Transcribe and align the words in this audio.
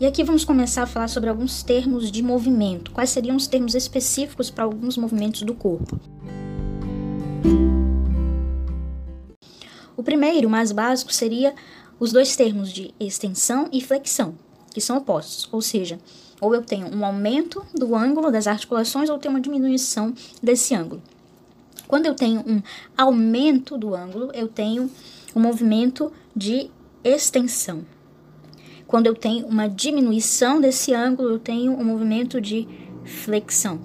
E 0.00 0.06
aqui 0.06 0.22
vamos 0.22 0.44
começar 0.44 0.84
a 0.84 0.86
falar 0.86 1.08
sobre 1.08 1.28
alguns 1.28 1.64
termos 1.64 2.12
de 2.12 2.22
movimento. 2.22 2.92
Quais 2.92 3.10
seriam 3.10 3.34
os 3.34 3.48
termos 3.48 3.74
específicos 3.74 4.48
para 4.48 4.62
alguns 4.62 4.96
movimentos 4.96 5.42
do 5.42 5.52
corpo? 5.52 5.98
O 9.96 10.02
primeiro, 10.04 10.48
mais 10.48 10.70
básico, 10.70 11.12
seria 11.12 11.52
os 11.98 12.12
dois 12.12 12.36
termos 12.36 12.72
de 12.72 12.94
extensão 13.00 13.68
e 13.72 13.80
flexão, 13.80 14.36
que 14.72 14.80
são 14.80 14.98
opostos, 14.98 15.48
ou 15.50 15.60
seja, 15.60 15.98
ou 16.40 16.54
eu 16.54 16.62
tenho 16.62 16.94
um 16.94 17.04
aumento 17.04 17.66
do 17.74 17.96
ângulo 17.96 18.30
das 18.30 18.46
articulações 18.46 19.10
ou 19.10 19.18
tenho 19.18 19.34
uma 19.34 19.40
diminuição 19.40 20.14
desse 20.40 20.76
ângulo. 20.76 21.02
Quando 21.88 22.06
eu 22.06 22.14
tenho 22.14 22.44
um 22.46 22.62
aumento 22.96 23.76
do 23.76 23.96
ângulo, 23.96 24.30
eu 24.32 24.46
tenho 24.46 24.88
um 25.34 25.40
movimento 25.40 26.12
de 26.36 26.70
extensão. 27.02 27.84
Quando 28.88 29.06
eu 29.06 29.14
tenho 29.14 29.46
uma 29.46 29.68
diminuição 29.68 30.58
desse 30.58 30.94
ângulo, 30.94 31.28
eu 31.28 31.38
tenho 31.38 31.72
um 31.72 31.84
movimento 31.84 32.40
de 32.40 32.66
flexão. 33.04 33.78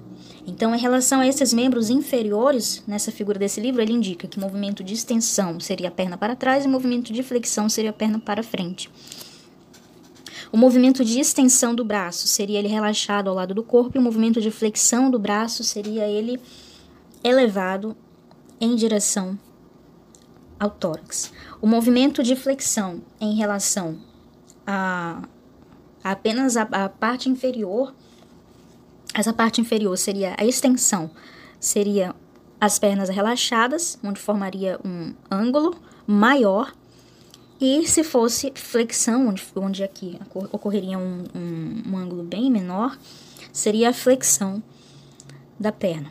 Então, 0.46 0.74
em 0.74 0.78
relação 0.78 1.20
a 1.20 1.26
esses 1.26 1.52
membros 1.52 1.90
inferiores, 1.90 2.82
nessa 2.86 3.12
figura 3.12 3.38
desse 3.38 3.60
livro, 3.60 3.82
ele 3.82 3.92
indica 3.92 4.26
que 4.26 4.40
movimento 4.40 4.82
de 4.82 4.94
extensão 4.94 5.60
seria 5.60 5.88
a 5.88 5.90
perna 5.90 6.16
para 6.16 6.34
trás 6.34 6.64
e 6.64 6.68
movimento 6.68 7.12
de 7.12 7.22
flexão 7.22 7.68
seria 7.68 7.90
a 7.90 7.92
perna 7.92 8.18
para 8.18 8.42
frente. 8.42 8.90
O 10.50 10.56
movimento 10.56 11.04
de 11.04 11.20
extensão 11.20 11.74
do 11.74 11.84
braço 11.84 12.26
seria 12.26 12.58
ele 12.58 12.68
relaxado 12.68 13.28
ao 13.28 13.34
lado 13.34 13.52
do 13.52 13.62
corpo, 13.62 13.98
e 13.98 14.00
o 14.00 14.02
movimento 14.02 14.40
de 14.40 14.50
flexão 14.50 15.10
do 15.10 15.18
braço 15.18 15.62
seria 15.62 16.08
ele 16.08 16.40
elevado 17.22 17.94
em 18.58 18.74
direção 18.74 19.38
ao 20.58 20.70
tórax. 20.70 21.30
O 21.60 21.66
movimento 21.66 22.22
de 22.22 22.34
flexão 22.34 23.02
em 23.20 23.34
relação 23.34 24.13
a, 24.66 25.22
apenas 26.02 26.56
a, 26.56 26.62
a 26.62 26.88
parte 26.88 27.28
inferior, 27.28 27.94
essa 29.14 29.32
parte 29.32 29.60
inferior 29.60 29.96
seria 29.96 30.34
a 30.38 30.44
extensão, 30.44 31.10
seria 31.60 32.14
as 32.60 32.78
pernas 32.78 33.08
relaxadas, 33.08 33.98
onde 34.02 34.20
formaria 34.20 34.78
um 34.84 35.14
ângulo 35.30 35.76
maior, 36.06 36.72
e 37.60 37.86
se 37.86 38.02
fosse 38.02 38.52
flexão, 38.54 39.28
onde, 39.28 39.42
onde 39.54 39.84
aqui 39.84 40.18
ocorreria 40.52 40.98
um, 40.98 41.24
um, 41.34 41.82
um 41.92 41.96
ângulo 41.96 42.22
bem 42.22 42.50
menor, 42.50 42.98
seria 43.52 43.90
a 43.90 43.92
flexão 43.92 44.62
da 45.58 45.70
perna. 45.70 46.10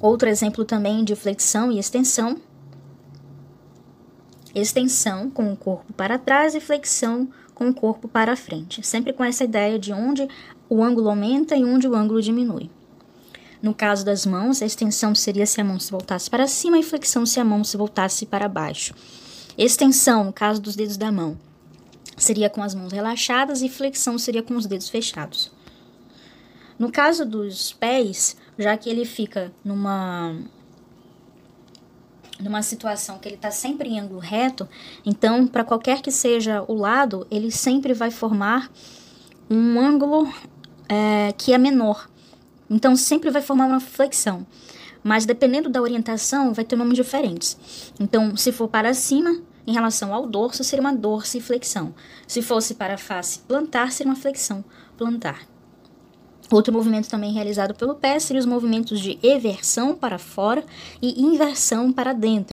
Outro 0.00 0.28
exemplo 0.28 0.64
também 0.64 1.04
de 1.04 1.14
flexão 1.14 1.70
e 1.70 1.78
extensão. 1.78 2.40
Extensão 4.54 5.30
com 5.30 5.52
o 5.52 5.56
corpo 5.56 5.92
para 5.94 6.18
trás 6.18 6.54
e 6.54 6.60
flexão 6.60 7.28
com 7.54 7.68
o 7.68 7.74
corpo 7.74 8.08
para 8.08 8.36
frente, 8.36 8.86
sempre 8.86 9.12
com 9.12 9.24
essa 9.24 9.44
ideia 9.44 9.78
de 9.78 9.92
onde 9.92 10.28
o 10.68 10.82
ângulo 10.82 11.08
aumenta 11.08 11.56
e 11.56 11.64
onde 11.64 11.88
o 11.88 11.94
ângulo 11.94 12.20
diminui. 12.20 12.70
No 13.62 13.72
caso 13.72 14.04
das 14.04 14.26
mãos, 14.26 14.60
a 14.60 14.66
extensão 14.66 15.14
seria 15.14 15.46
se 15.46 15.60
a 15.60 15.64
mão 15.64 15.78
se 15.78 15.90
voltasse 15.90 16.28
para 16.28 16.48
cima 16.48 16.78
e 16.78 16.82
flexão 16.82 17.24
se 17.24 17.38
a 17.38 17.44
mão 17.44 17.62
se 17.62 17.76
voltasse 17.76 18.26
para 18.26 18.48
baixo. 18.48 18.94
Extensão, 19.56 20.24
no 20.24 20.32
caso 20.32 20.60
dos 20.60 20.74
dedos 20.74 20.96
da 20.96 21.12
mão, 21.12 21.38
seria 22.16 22.50
com 22.50 22.62
as 22.62 22.74
mãos 22.74 22.92
relaxadas 22.92 23.62
e 23.62 23.68
flexão 23.68 24.18
seria 24.18 24.42
com 24.42 24.56
os 24.56 24.66
dedos 24.66 24.88
fechados. 24.88 25.52
No 26.78 26.90
caso 26.90 27.24
dos 27.24 27.72
pés, 27.72 28.36
já 28.58 28.76
que 28.76 28.90
ele 28.90 29.04
fica 29.04 29.52
numa 29.64 30.34
numa 32.42 32.62
situação 32.62 33.18
que 33.18 33.28
ele 33.28 33.36
está 33.36 33.50
sempre 33.50 33.88
em 33.88 34.00
ângulo 34.00 34.20
reto, 34.20 34.68
então 35.04 35.46
para 35.46 35.64
qualquer 35.64 36.00
que 36.00 36.10
seja 36.10 36.64
o 36.68 36.74
lado, 36.74 37.26
ele 37.30 37.50
sempre 37.50 37.94
vai 37.94 38.10
formar 38.10 38.70
um 39.48 39.78
ângulo 39.78 40.32
é, 40.88 41.32
que 41.36 41.52
é 41.52 41.58
menor. 41.58 42.08
Então 42.68 42.96
sempre 42.96 43.30
vai 43.30 43.42
formar 43.42 43.66
uma 43.66 43.80
flexão. 43.80 44.46
Mas 45.02 45.26
dependendo 45.26 45.68
da 45.68 45.82
orientação, 45.82 46.54
vai 46.54 46.64
ter 46.64 46.76
nomes 46.76 46.94
diferentes. 46.94 47.92
Então, 47.98 48.36
se 48.36 48.52
for 48.52 48.68
para 48.68 48.94
cima, 48.94 49.42
em 49.66 49.72
relação 49.72 50.14
ao 50.14 50.26
dorso, 50.26 50.62
seria 50.62 50.80
uma 50.80 50.94
dorsiflexão. 50.94 51.94
Se 52.26 52.40
fosse 52.40 52.74
para 52.74 52.94
a 52.94 52.98
face 52.98 53.40
plantar, 53.40 53.92
seria 53.92 54.12
uma 54.12 54.18
flexão 54.18 54.64
plantar. 54.96 55.51
Outro 56.50 56.72
movimento 56.72 57.08
também 57.08 57.32
realizado 57.32 57.74
pelo 57.74 57.94
pé 57.94 58.18
seria 58.18 58.40
os 58.40 58.46
movimentos 58.46 59.00
de 59.00 59.18
eversão 59.22 59.94
para 59.94 60.18
fora 60.18 60.64
e 61.00 61.22
inversão 61.22 61.92
para 61.92 62.12
dentro. 62.12 62.52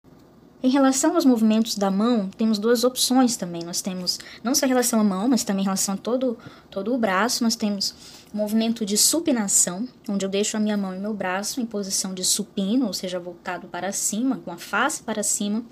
Em 0.62 0.70
relação 0.70 1.16
aos 1.16 1.24
movimentos 1.24 1.76
da 1.76 1.90
mão, 1.90 2.30
temos 2.38 2.60
duas 2.60 2.84
opções 2.84 3.38
também. 3.38 3.64
Nós 3.64 3.82
temos 3.82 4.20
não 4.44 4.54
só 4.54 4.66
em 4.66 4.70
relação 4.70 5.00
à 5.00 5.04
mão, 5.06 5.26
mas 5.26 5.46
também 5.46 5.62
em 5.62 5.66
relação 5.66 5.96
a 5.96 5.98
todo, 5.98 6.38
todo 6.70 6.94
o 6.94 6.98
braço. 6.98 7.46
Nós 7.46 7.56
temos 7.56 7.96
o 8.34 8.38
movimento 8.38 8.86
de 8.86 8.98
supinação, 8.98 9.88
onde 10.10 10.26
eu 10.26 10.30
deixo 10.30 10.58
a 10.58 10.60
minha 10.60 10.76
mão 10.76 10.94
e 10.94 11.00
meu 11.00 11.14
braço 11.14 11.62
em 11.62 11.66
posição 11.66 12.14
de 12.14 12.26
supino, 12.26 12.88
ou 12.88 12.94
seja, 12.94 13.20
voltado 13.20 13.70
para 13.70 13.94
cima, 13.94 14.42
com 14.44 14.52
a 14.52 14.58
face 14.58 15.02
para 15.02 15.24
cima. 15.24 15.64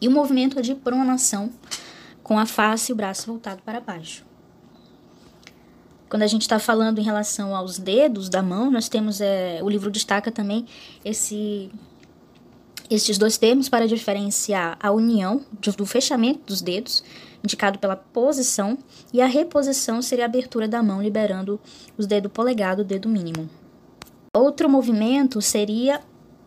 E 0.00 0.06
o 0.06 0.12
movimento 0.12 0.62
de 0.62 0.76
pronação, 0.76 1.50
com 2.22 2.38
a 2.38 2.46
face 2.46 2.92
e 2.92 2.94
o 2.94 2.96
braço 2.96 3.26
voltado 3.26 3.62
para 3.64 3.80
baixo. 3.80 4.24
Quando 6.08 6.22
a 6.22 6.26
gente 6.26 6.42
está 6.42 6.58
falando 6.58 6.98
em 6.98 7.02
relação 7.02 7.54
aos 7.54 7.78
dedos 7.78 8.28
da 8.28 8.42
mão, 8.42 8.70
nós 8.70 8.88
temos, 8.88 9.20
é, 9.20 9.60
o 9.62 9.68
livro 9.68 9.90
destaca 9.90 10.32
também 10.32 10.64
esse, 11.04 11.70
estes 12.90 13.18
dois 13.18 13.36
termos 13.36 13.68
para 13.68 13.86
diferenciar 13.86 14.78
a 14.80 14.90
união 14.90 15.44
do 15.76 15.84
fechamento 15.84 16.40
dos 16.46 16.62
dedos, 16.62 17.04
indicado 17.44 17.78
pela 17.78 17.96
posição, 17.96 18.78
e 19.12 19.20
a 19.20 19.26
reposição 19.26 20.00
seria 20.00 20.24
a 20.24 20.28
abertura 20.28 20.66
da 20.66 20.82
mão, 20.82 21.02
liberando 21.02 21.60
os 21.96 22.06
dedos 22.06 22.32
polegado 22.32 22.82
e 22.82 22.84
dedo 22.84 23.08
mínimo. 23.08 23.48
Outro 24.34 24.68
movimento 24.68 25.40
seria 25.42 26.00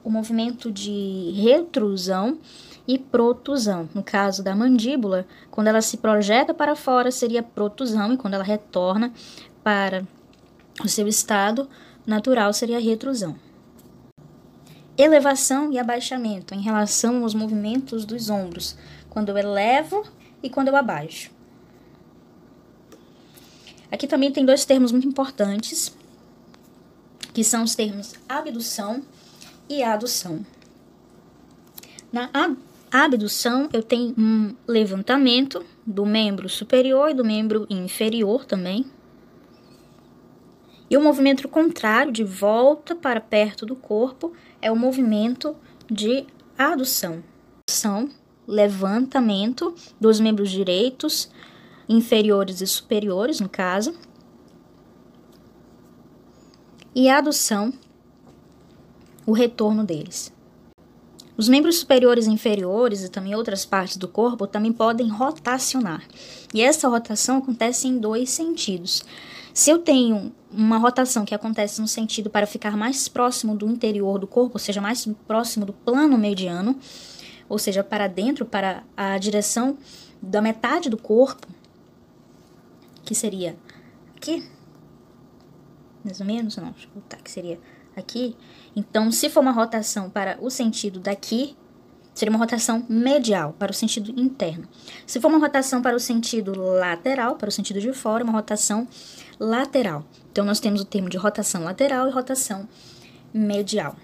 o 0.03 0.09
movimento 0.09 0.71
de 0.71 1.31
retrusão 1.35 2.39
e 2.87 2.97
protusão. 2.97 3.87
No 3.93 4.03
caso 4.03 4.43
da 4.43 4.55
mandíbula, 4.55 5.25
quando 5.49 5.67
ela 5.67 5.81
se 5.81 5.97
projeta 5.97 6.53
para 6.53 6.75
fora, 6.75 7.11
seria 7.11 7.43
protusão, 7.43 8.13
e 8.13 8.17
quando 8.17 8.33
ela 8.33 8.43
retorna 8.43 9.13
para 9.63 10.05
o 10.83 10.87
seu 10.87 11.07
estado 11.07 11.69
natural 12.05 12.53
seria 12.53 12.77
a 12.77 12.81
retrusão. 12.81 13.35
Elevação 14.97 15.71
e 15.71 15.79
abaixamento 15.79 16.53
em 16.53 16.61
relação 16.61 17.23
aos 17.23 17.33
movimentos 17.33 18.05
dos 18.05 18.29
ombros, 18.29 18.77
quando 19.09 19.29
eu 19.29 19.37
elevo 19.37 20.05
e 20.43 20.49
quando 20.49 20.67
eu 20.67 20.75
abaixo. 20.75 21.31
Aqui 23.91 24.07
também 24.07 24.31
tem 24.31 24.45
dois 24.45 24.63
termos 24.63 24.91
muito 24.91 25.07
importantes, 25.07 25.95
que 27.33 27.43
são 27.43 27.63
os 27.63 27.75
termos 27.75 28.13
abdução 28.27 29.03
e 29.69 29.83
adução. 29.83 30.45
Na 32.11 32.29
abdução, 32.91 33.69
eu 33.71 33.81
tenho 33.81 34.13
um 34.17 34.53
levantamento 34.67 35.65
do 35.85 36.05
membro 36.05 36.49
superior 36.49 37.09
e 37.09 37.13
do 37.13 37.23
membro 37.23 37.65
inferior 37.69 38.45
também, 38.45 38.85
e 40.91 40.97
o 40.97 41.01
movimento 41.01 41.47
contrário, 41.47 42.11
de 42.11 42.21
volta 42.21 42.93
para 42.93 43.21
perto 43.21 43.65
do 43.65 43.77
corpo, 43.77 44.33
é 44.61 44.69
o 44.69 44.75
movimento 44.75 45.55
de 45.89 46.25
adução. 46.57 47.23
São 47.69 48.09
levantamento 48.45 49.73
dos 50.01 50.19
membros 50.19 50.51
direitos, 50.51 51.31
inferiores 51.87 52.59
e 52.59 52.67
superiores, 52.67 53.39
no 53.39 53.47
caso. 53.47 53.95
E 56.93 57.07
adução, 57.07 57.71
o 59.25 59.31
retorno 59.31 59.85
deles. 59.85 60.33
Os 61.37 61.47
membros 61.47 61.77
superiores 61.77 62.27
e 62.27 62.31
inferiores 62.31 63.01
e 63.01 63.09
também 63.09 63.33
outras 63.33 63.65
partes 63.65 63.95
do 63.95 64.09
corpo 64.09 64.45
também 64.45 64.73
podem 64.73 65.07
rotacionar. 65.07 66.05
E 66.53 66.61
essa 66.61 66.89
rotação 66.89 67.37
acontece 67.37 67.87
em 67.87 67.97
dois 67.97 68.29
sentidos. 68.29 69.05
Se 69.53 69.69
eu 69.69 69.79
tenho 69.79 70.33
uma 70.51 70.77
rotação 70.77 71.25
que 71.25 71.35
acontece 71.35 71.81
no 71.81 71.87
sentido 71.87 72.29
para 72.29 72.45
ficar 72.45 72.75
mais 72.75 73.07
próximo 73.07 73.55
do 73.55 73.67
interior 73.67 74.19
do 74.19 74.27
corpo, 74.27 74.55
ou 74.55 74.59
seja, 74.59 74.81
mais 74.81 75.07
próximo 75.27 75.65
do 75.65 75.73
plano 75.73 76.17
mediano, 76.17 76.77
ou 77.47 77.57
seja, 77.57 77.83
para 77.83 78.07
dentro, 78.07 78.45
para 78.45 78.83
a 78.95 79.17
direção 79.17 79.77
da 80.21 80.41
metade 80.41 80.89
do 80.89 80.97
corpo, 80.97 81.47
que 83.03 83.15
seria 83.15 83.57
aqui, 84.15 84.47
mais 86.03 86.19
ou 86.19 86.25
menos, 86.25 86.55
não, 86.57 86.71
deixa 86.71 86.87
eu 86.87 86.93
voltar, 86.93 87.17
que 87.17 87.31
seria 87.31 87.59
aqui. 87.95 88.35
Então, 88.75 89.11
se 89.11 89.29
for 89.29 89.41
uma 89.41 89.51
rotação 89.51 90.09
para 90.09 90.37
o 90.41 90.49
sentido 90.49 90.99
daqui, 90.99 91.55
seria 92.13 92.31
uma 92.31 92.39
rotação 92.39 92.85
medial, 92.89 93.53
para 93.57 93.71
o 93.71 93.73
sentido 93.73 94.13
interno. 94.19 94.67
Se 95.07 95.19
for 95.19 95.29
uma 95.29 95.39
rotação 95.39 95.81
para 95.81 95.95
o 95.95 95.99
sentido 95.99 96.53
lateral, 96.53 97.35
para 97.35 97.49
o 97.49 97.51
sentido 97.51 97.79
de 97.79 97.93
fora, 97.93 98.23
uma 98.23 98.33
rotação 98.33 98.87
lateral. 99.39 100.05
Então, 100.31 100.45
nós 100.45 100.59
temos 100.59 100.81
o 100.81 100.85
termo 100.85 101.09
de 101.09 101.17
rotação 101.17 101.63
lateral 101.63 102.07
e 102.07 102.11
rotação 102.11 102.67
medial. 103.33 103.95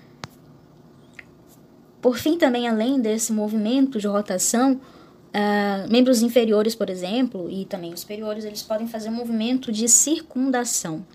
Por 2.02 2.18
fim, 2.18 2.38
também 2.38 2.68
além 2.68 3.00
desse 3.00 3.34
movimento 3.34 4.00
de 4.00 4.08
rotação, 4.08 4.80
Uh, 5.28 5.92
membros 5.92 6.24
inferiores, 6.24 6.74
por 6.74 6.90
exemplo, 6.90 7.48
e 7.50 7.66
também 7.66 7.94
os 7.94 8.00
superiores, 8.00 8.44
eles 8.44 8.64
podem 8.64 8.88
fazer 8.88 9.10
um 9.10 9.14
movimento 9.14 9.72
de 9.72 9.88
circundação. 9.88 11.06